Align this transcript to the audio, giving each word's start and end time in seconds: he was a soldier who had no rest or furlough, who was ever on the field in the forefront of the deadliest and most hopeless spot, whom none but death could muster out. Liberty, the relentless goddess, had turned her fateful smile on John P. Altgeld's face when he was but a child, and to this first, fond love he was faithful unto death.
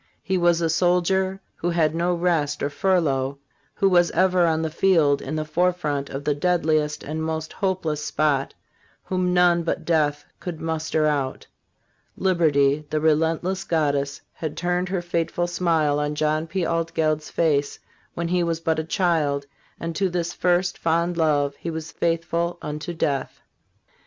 he 0.23 0.35
was 0.35 0.61
a 0.61 0.67
soldier 0.67 1.39
who 1.57 1.69
had 1.69 1.93
no 1.93 2.15
rest 2.15 2.63
or 2.63 2.71
furlough, 2.71 3.37
who 3.75 3.87
was 3.87 4.09
ever 4.13 4.47
on 4.47 4.63
the 4.63 4.69
field 4.71 5.21
in 5.21 5.35
the 5.35 5.45
forefront 5.45 6.09
of 6.09 6.23
the 6.23 6.33
deadliest 6.33 7.03
and 7.03 7.21
most 7.23 7.53
hopeless 7.53 8.03
spot, 8.03 8.51
whom 9.03 9.31
none 9.31 9.61
but 9.61 9.85
death 9.85 10.25
could 10.39 10.59
muster 10.59 11.05
out. 11.05 11.45
Liberty, 12.17 12.83
the 12.89 12.99
relentless 12.99 13.63
goddess, 13.63 14.19
had 14.33 14.57
turned 14.57 14.89
her 14.89 15.03
fateful 15.03 15.45
smile 15.45 15.99
on 15.99 16.15
John 16.15 16.47
P. 16.47 16.65
Altgeld's 16.65 17.29
face 17.29 17.77
when 18.15 18.29
he 18.29 18.41
was 18.41 18.59
but 18.59 18.79
a 18.79 18.83
child, 18.83 19.45
and 19.79 19.95
to 19.95 20.09
this 20.09 20.33
first, 20.33 20.79
fond 20.79 21.15
love 21.15 21.55
he 21.57 21.69
was 21.69 21.91
faithful 21.91 22.57
unto 22.63 22.91
death. 22.91 23.39